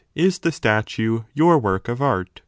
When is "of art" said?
1.87-2.39